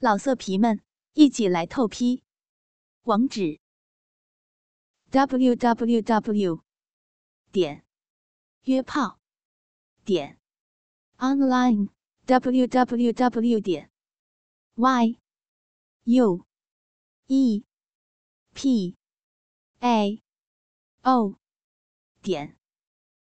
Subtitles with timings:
[0.00, 0.80] 老色皮们，
[1.14, 2.22] 一起来透批！
[3.02, 3.58] 网址
[5.10, 6.62] ：w w w
[7.50, 7.84] 点
[8.62, 9.18] 约炮
[10.04, 10.38] 点
[11.16, 11.88] online
[12.26, 13.90] w w w 点
[14.76, 15.18] y
[16.04, 16.46] u
[17.26, 17.64] e
[18.54, 18.96] p
[19.80, 20.22] a
[21.02, 21.34] o
[22.22, 22.56] 点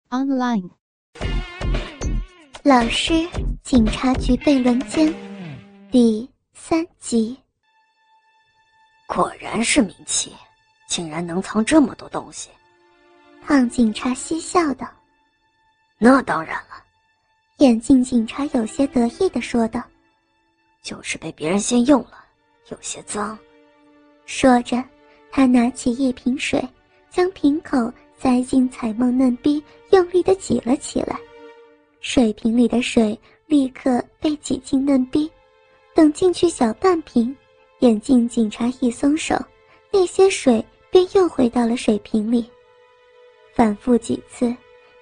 [0.09, 0.71] online。
[2.63, 3.29] 老师，
[3.63, 5.13] 警察局被轮奸，
[5.91, 6.34] 第。
[6.57, 7.37] 三集，
[9.09, 10.33] 果然是名器，
[10.87, 12.49] 竟然能藏这么多东西。
[13.43, 14.89] 胖警察嬉笑道
[15.99, 16.83] ：“那当然了。”
[17.59, 19.83] 眼镜警察有些得意的说道
[20.81, 22.25] ：“就是被别人先用了，
[22.69, 23.37] 有些脏。”
[24.25, 24.83] 说着，
[25.33, 26.67] 他拿起一瓶水，
[27.11, 31.19] 将瓶口塞进彩梦嫩逼，用力的挤了起来。
[32.01, 35.31] 水瓶里的水立刻被挤进嫩逼。
[35.95, 37.35] 等进去小半瓶，
[37.79, 39.37] 眼镜警察一松手，
[39.93, 42.51] 那些水便又回到了水瓶里。
[43.55, 44.53] 反复几次，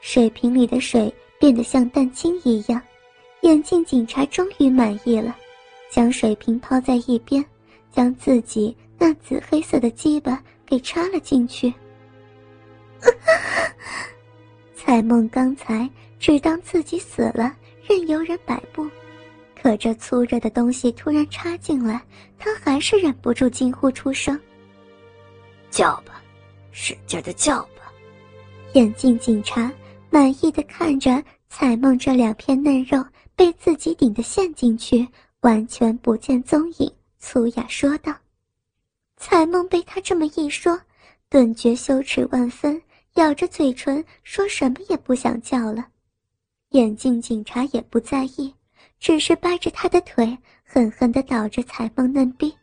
[0.02, 2.80] 水瓶里的水变得像蛋清一样。
[3.40, 5.34] 眼镜警察终于满意了，
[5.90, 7.44] 将水瓶抛在一边，
[7.90, 11.72] 将自己那紫黑色的鸡巴给插了进去。
[14.76, 15.88] 彩梦刚才
[16.20, 18.86] 只当自己死了，任由人摆布。
[19.62, 22.02] 可这粗热的东西突然插进来，
[22.36, 24.36] 他还是忍不住惊呼出声
[25.70, 26.20] ：“叫吧，
[26.72, 27.92] 使劲的叫吧！”
[28.74, 29.72] 眼镜警察
[30.10, 33.00] 满意的看着彩梦这两片嫩肉
[33.36, 35.06] 被自己顶得陷进去，
[35.42, 38.12] 完全不见踪影，粗哑说道
[39.16, 40.76] ：“彩梦被他这么一说，
[41.28, 42.82] 顿觉羞耻万分，
[43.14, 45.86] 咬着嘴唇，说什么也不想叫了。”
[46.70, 48.52] 眼镜警察也不在意。
[49.02, 52.56] 只是掰着他的腿，狠狠地捣着彩梦嫩逼，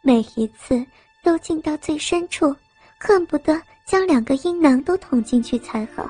[0.00, 0.86] 每一次
[1.24, 2.54] 都进到最深处，
[3.00, 6.08] 恨不得将两个阴囊都捅进去才好，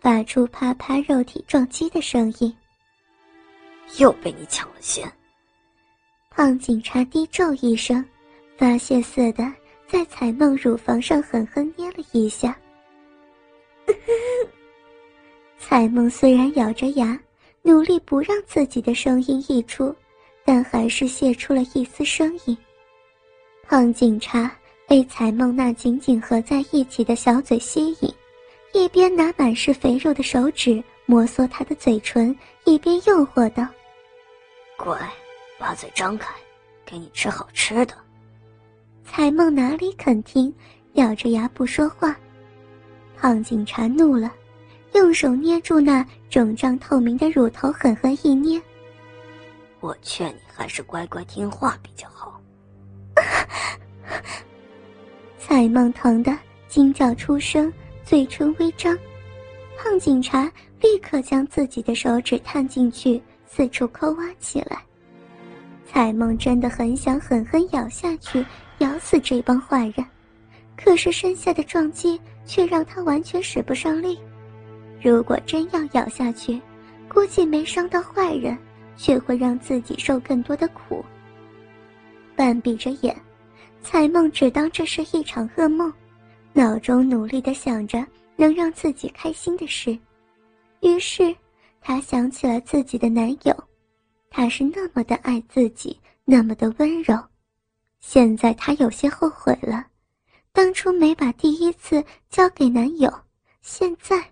[0.00, 2.52] 发出啪啪肉体撞击的声音。
[3.98, 5.08] 又被你抢了先！
[6.30, 8.04] 胖警察低咒一声，
[8.58, 9.44] 发泄似的
[9.86, 12.58] 在彩梦乳房上狠狠捏了一下。
[15.60, 17.16] 彩梦虽然咬着牙。
[17.66, 19.92] 努力不让自己的声音溢出，
[20.44, 22.56] 但还是泄出了一丝声音。
[23.64, 24.48] 胖警察
[24.86, 28.14] 被彩梦那紧紧合在一起的小嘴吸引，
[28.72, 32.32] 一边拿满是肥肉的手指摩挲她的嘴唇，
[32.62, 33.66] 一边诱惑道
[34.78, 34.96] ：“乖，
[35.58, 36.32] 把嘴张开，
[36.84, 37.94] 给你吃好吃的。”
[39.04, 40.54] 彩梦哪里肯听，
[40.92, 42.16] 咬着牙不说话。
[43.16, 44.32] 胖警察怒了。
[44.94, 48.60] 用手捏住那肿胀透明的乳头，狠狠一捏。
[49.80, 52.40] 我劝你还是乖乖听话比较好。
[55.38, 56.36] 彩梦疼得
[56.66, 57.72] 惊叫出声，
[58.04, 58.98] 嘴唇微张。
[59.78, 64.82] 胖警察立刻将自己的手指探进去，四处抠挖起来。
[65.84, 68.44] 彩梦真的很想狠狠咬下去，
[68.78, 70.04] 咬死这帮坏人，
[70.76, 74.18] 可是身下的撞击却让他完全使不上力。
[75.02, 76.60] 如果真要咬下去，
[77.08, 78.56] 估计没伤到坏人，
[78.96, 81.04] 却会让自己受更多的苦。
[82.34, 83.16] 半闭着眼，
[83.82, 85.92] 彩梦只当这是一场噩梦，
[86.52, 88.04] 脑中努力的想着
[88.36, 89.96] 能让自己开心的事。
[90.80, 91.34] 于是，
[91.80, 93.54] 她想起了自己的男友，
[94.30, 97.16] 他是那么的爱自己，那么的温柔。
[98.00, 99.86] 现在她有些后悔了，
[100.52, 103.12] 当初没把第一次交给男友，
[103.62, 104.22] 现在。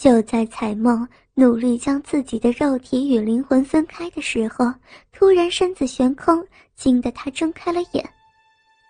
[0.00, 4.72] 就在彩梦努力将自己的肉体与灵魂分开的时候，
[5.12, 6.42] 突然身子悬空，
[6.74, 8.02] 惊得她睁开了眼。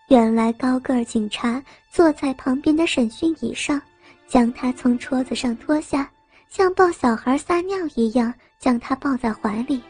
[0.08, 1.60] 原来高个儿警察
[1.90, 3.82] 坐在旁边的审讯椅上，
[4.28, 6.08] 将她从桌子上拖下，
[6.48, 9.82] 像抱小孩撒尿一样将她抱在怀里。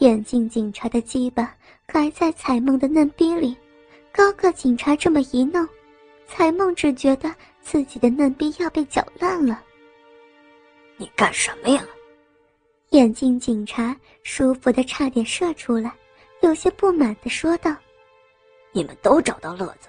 [0.00, 1.54] 眼镜警察的鸡巴
[1.86, 3.56] 还在彩梦的嫩逼里，
[4.12, 5.66] 高个警察这么一弄，
[6.26, 9.62] 彩梦只觉得自己的嫩逼要被搅烂了。
[10.98, 11.82] 你干什么呀？
[12.90, 15.94] 眼镜警察舒服的差点射出来，
[16.40, 17.74] 有些不满的说道
[18.72, 19.88] ：“你们都找到乐子，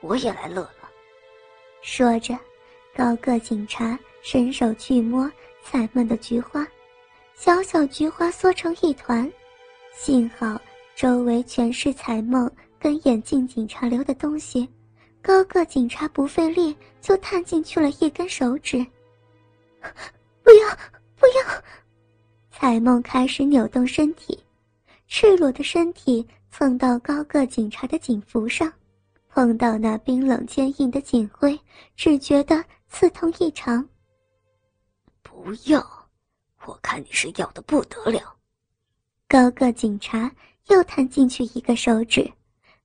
[0.00, 0.88] 我也来乐乐。”
[1.80, 2.38] 说着，
[2.94, 5.30] 高个警察伸手去摸
[5.64, 6.66] 彩梦的菊花，
[7.34, 9.30] 小小菊花缩成一团，
[9.94, 10.60] 幸好
[10.94, 14.68] 周围全是彩梦跟眼镜警察留的东西，
[15.22, 18.84] 高个警察不费力就探进去了一根手指。
[20.62, 20.76] 不要，
[21.16, 21.62] 不要！
[22.50, 24.38] 彩梦开始扭动身体，
[25.08, 28.72] 赤裸的身体蹭到高个警察的警服上，
[29.28, 31.58] 碰到那冰冷坚硬的警徽，
[31.96, 33.86] 只觉得刺痛异常。
[35.22, 35.84] 不要，
[36.64, 38.36] 我看你是要的不得了。
[39.26, 40.30] 高个警察
[40.68, 42.30] 又探进去一个手指，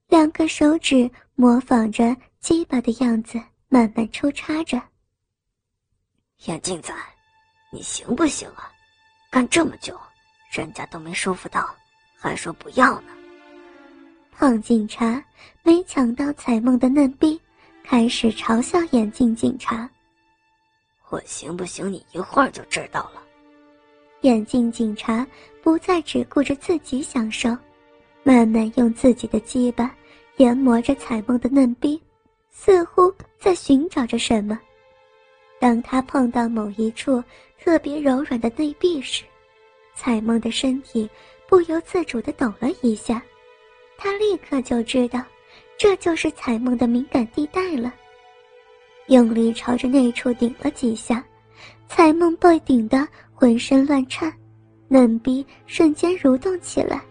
[0.07, 4.81] 两个手指模仿着鸡巴的样子，慢慢抽插着。
[6.45, 6.93] 眼镜仔，
[7.69, 8.71] 你行不行啊？
[9.29, 9.99] 干这么久，
[10.51, 11.75] 人家都没舒服到，
[12.17, 13.09] 还说不要呢。
[14.31, 15.23] 胖警察
[15.63, 17.39] 没抢到彩梦的嫩逼，
[17.83, 19.89] 开始嘲笑眼镜警察。
[21.09, 21.91] 我行不行？
[21.91, 23.21] 你一会儿就知道了。
[24.21, 25.25] 眼镜警察
[25.61, 27.55] 不再只顾着自己享受，
[28.23, 29.93] 慢慢用自己的鸡巴
[30.37, 32.01] 研磨着彩梦的嫩逼，
[32.51, 34.59] 似乎在寻找着什么。
[35.59, 37.23] 当他碰到某一处
[37.63, 39.23] 特别柔软的内壁时，
[39.95, 41.09] 彩梦的身体
[41.47, 43.21] 不由自主地抖了一下。
[43.97, 45.23] 他立刻就知道，
[45.77, 47.93] 这就是彩梦的敏感地带了。
[49.07, 51.23] 用力朝着那处顶了几下，
[51.87, 54.31] 彩梦被顶得浑身乱颤，
[54.87, 57.01] 嫩逼瞬间蠕动起来，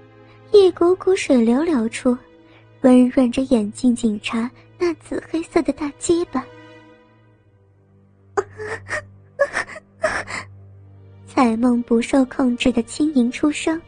[0.52, 2.16] 一股股水流流出，
[2.82, 6.44] 温润着眼镜警察那紫黑色的大鸡巴。
[11.36, 13.78] 彩梦不受控制的轻吟出声：“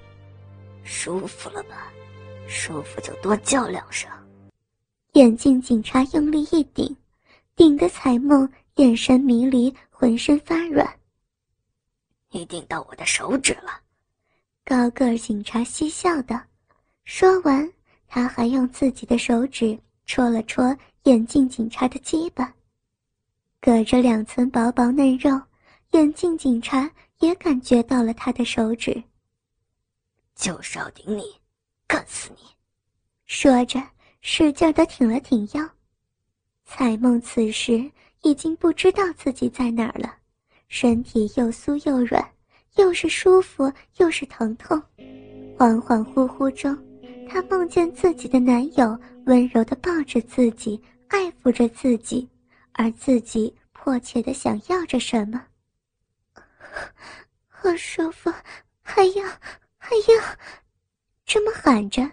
[0.84, 1.90] 舒服了吧？
[2.46, 4.06] 舒服就多叫两声。”
[5.14, 6.94] 眼镜警察用力一顶，
[7.56, 10.86] 顶得彩梦眼神迷离，浑身发软。
[12.30, 13.80] 你顶到我的手指了，
[14.62, 16.38] 高个儿警察嬉笑道。
[17.06, 17.66] 说完，
[18.06, 22.52] 他还用自己的手指戳了戳眼镜警察的鸡巴。
[23.58, 25.40] 隔着两层薄薄嫩肉，
[25.92, 26.90] 眼镜警察
[27.20, 29.02] 也感觉到了他的手指。
[30.34, 31.22] 就是要顶你，
[31.86, 32.42] 干死你！
[33.26, 33.82] 说着，
[34.20, 35.68] 使劲的挺了挺腰。
[36.64, 37.90] 彩梦此时
[38.22, 40.14] 已经不知道自己在哪儿了，
[40.68, 42.24] 身体又酥又软，
[42.76, 44.80] 又是舒服又是疼痛。
[45.56, 46.76] 恍恍惚惚中，
[47.28, 52.28] 她梦见自己的男友温柔的抱着自己，爱抚着自己。
[52.80, 55.44] 而自己迫切的想要着什么，
[57.48, 58.32] 好舒服，
[58.82, 59.26] 还要
[59.76, 60.36] 还要，
[61.24, 62.08] 这么喊着，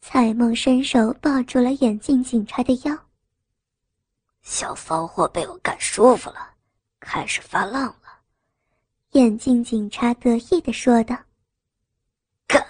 [0.00, 2.98] 彩梦伸手抱住了眼镜警察的腰。
[4.42, 6.54] 小骚货被我干舒服了，
[7.00, 8.20] 开始发浪了。
[9.12, 11.16] 眼镜警察得意的说道。
[12.46, 12.64] 干！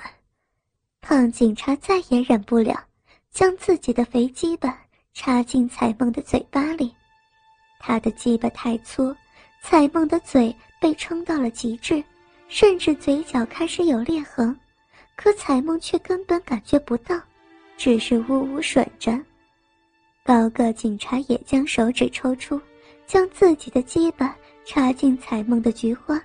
[1.01, 2.85] 胖警察再也忍不了，
[3.31, 4.77] 将自己的肥鸡巴
[5.13, 6.95] 插进彩梦的嘴巴里。
[7.79, 9.15] 他的鸡巴太粗，
[9.63, 10.55] 彩梦的嘴
[10.87, 12.01] 被撑到了极致，
[12.47, 14.57] 甚至嘴角开始有裂痕，
[15.17, 17.21] 可彩梦却根本感觉不到，
[17.77, 19.21] 只是呜呜吮着。
[20.25, 22.61] 高个警察也将手指抽出，
[23.05, 26.23] 将自己的鸡巴插进彩梦的菊花，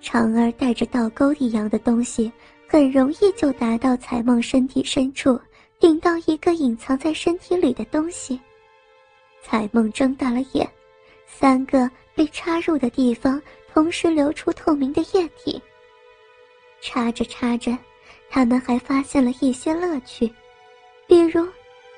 [0.00, 2.32] 长而带着倒钩一样的东西，
[2.66, 5.38] 很容易就达到彩梦身体深处，
[5.78, 8.40] 顶到一个隐藏在身体里的东西。
[9.42, 10.66] 彩梦睁大了眼，
[11.26, 13.40] 三个被插入的地方
[13.78, 15.62] 同时流出透明的液体。
[16.80, 17.78] 插着插着，
[18.28, 20.28] 他们还发现了一些乐趣，
[21.06, 21.46] 比如，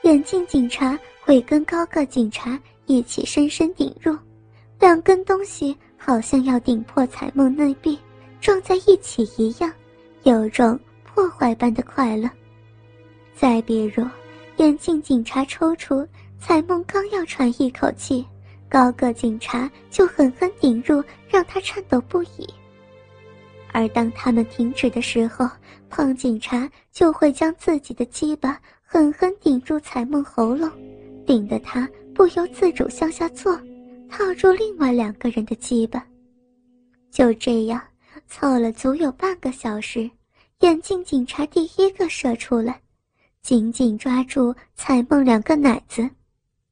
[0.03, 4.15] 眼镜警察会跟高个警察一起深深顶入，
[4.79, 7.99] 两根东西好像要顶破彩梦内壁，
[8.43, 9.73] 撞在一起一样，
[10.25, 12.29] 有种破坏般的快乐。
[13.35, 14.07] 再比如，
[14.59, 16.07] 眼镜警察抽出。
[16.39, 18.27] 彩梦刚要喘一口气，
[18.71, 22.49] 高个警察就狠狠顶入，让他颤抖不已。
[23.73, 25.49] 而当他们停止的时候，
[25.89, 30.71] 胖警察就会将自己的鸡巴狠狠顶住彩梦喉咙，
[31.27, 33.61] 顶得他不由自主向下坐，
[34.09, 36.05] 套住另外两个人的鸡巴。
[37.11, 37.83] 就这样，
[38.29, 40.09] 凑了足有半个小时，
[40.61, 42.81] 眼镜警察第一个射出来，
[43.43, 46.09] 紧紧抓住彩梦两个奶子。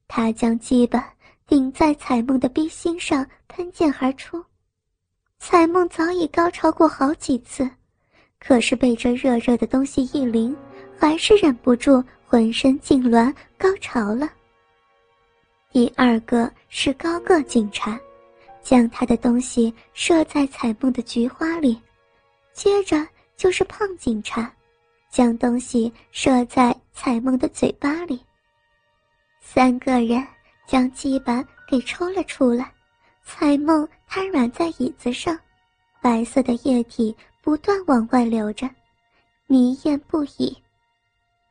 [0.07, 1.13] 他将鸡巴
[1.49, 4.45] 顶在彩梦的逼心上，喷溅而出。
[5.39, 7.67] 彩梦早已高潮过好几次，
[8.39, 10.55] 可是被这热热的东西一淋，
[10.95, 14.29] 还是忍不住浑身痉挛，高潮了。
[15.71, 17.99] 第二个是高个警察，
[18.61, 21.81] 将他的东西射在彩梦的菊花里，
[22.53, 23.03] 接着
[23.35, 24.53] 就是胖警察，
[25.09, 28.23] 将东西射在彩梦的嘴巴里。
[29.41, 30.23] 三个人
[30.69, 32.71] 将鸡巴给抽了出来，
[33.23, 35.35] 彩梦瘫软在椅子上，
[35.99, 38.69] 白色的液体不断往外流着，
[39.47, 40.55] 迷艳不已，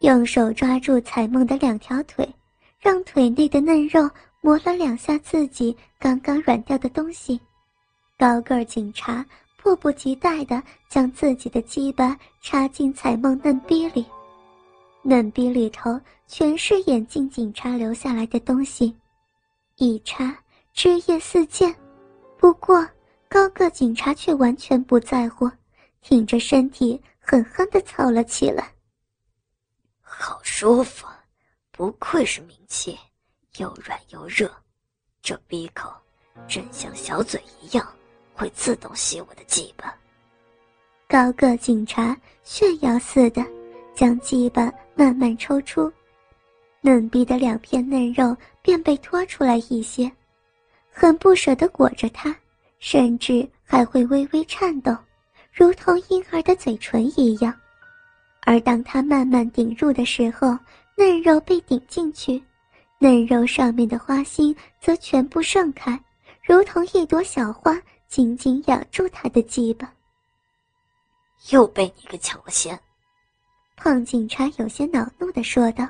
[0.02, 2.32] 用手抓住彩梦的两条腿，
[2.78, 4.08] 让腿内的嫩肉
[4.40, 7.40] 磨了两下自己刚刚软掉的东西。
[8.16, 14.06] 高个儿警察迫不及待地将自己的鸡巴插进彩梦嫩逼里，
[15.02, 18.94] 嫩逼里头全是眼镜警察留下来的东西，
[19.78, 20.37] 一插
[20.73, 21.75] 枝叶四溅。
[22.37, 22.87] 不过
[23.28, 25.50] 高个警察却完全不在乎，
[26.02, 27.00] 挺着身体。
[27.30, 28.73] 狠狠地操了起来，
[30.00, 31.06] 好舒服，
[31.70, 32.99] 不愧是名气，
[33.58, 34.50] 又软又热，
[35.20, 35.92] 这鼻口
[36.49, 37.87] 真像小嘴一样，
[38.32, 39.94] 会自动吸我的鸡巴。
[41.06, 43.44] 高个警察炫耀似的
[43.94, 45.92] 将鸡巴慢慢抽出，
[46.88, 50.11] 嫩逼的两片嫩肉便被拖出来一些，
[50.90, 52.35] 很不舍得裹着它，
[52.78, 54.97] 甚至还会微微颤抖。
[55.52, 57.54] 如同婴儿的嘴唇一样，
[58.40, 60.59] 而当他慢慢顶入的时候，
[60.97, 62.42] 嫩肉被顶进去，
[62.99, 66.02] 嫩肉上面的花心则全部盛开，
[66.42, 69.92] 如同一朵小花紧紧咬住他的鸡巴。
[71.50, 72.80] 又被你给抢了先，
[73.76, 75.87] 胖警察有些恼怒地说道。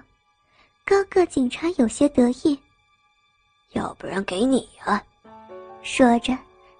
[0.88, 2.59] 高个警察有些得意，
[3.75, 5.02] 要不然给你呀。
[5.83, 6.35] 说着，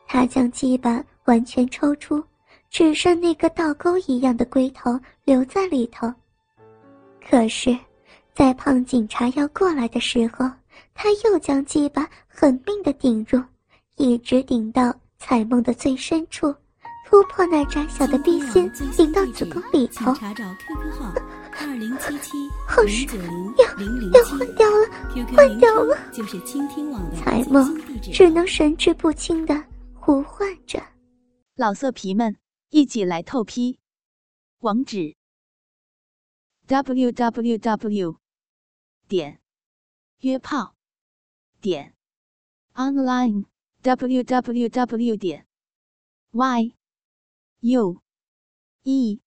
[0.07, 2.25] 他将鸡巴完全抽出。
[2.71, 6.11] 只剩那个倒钩一样的龟头留在里头。
[7.27, 7.77] 可是，
[8.35, 10.51] 在胖警察要过来的时候，
[10.95, 13.43] 他又将鸡巴狠命的顶入，
[13.97, 16.55] 一直顶到彩梦的最深处，
[17.07, 20.15] 突破那窄小的壁心，顶到子宫里头。
[21.61, 22.37] 二零七七
[22.83, 24.87] 零九零零零七，要换掉了，
[25.37, 25.99] 换掉了。
[26.13, 27.77] 就是倾听网的彩梦
[28.13, 30.83] 只能神志不清的呼唤着。
[31.55, 32.37] 老色皮们。
[32.71, 33.79] 一起来透批，
[34.59, 35.17] 网址
[36.67, 38.21] ：w w w
[39.09, 39.41] 点
[40.19, 40.77] 约炮
[41.59, 41.95] 点
[42.75, 43.47] online
[43.81, 45.47] w w w 点
[46.33, 46.75] y
[47.61, 48.03] u
[48.83, 49.21] e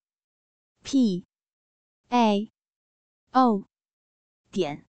[0.83, 1.25] p
[2.12, 2.51] a.
[3.34, 3.63] O.
[4.51, 4.86] 点。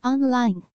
[0.00, 0.69] Online。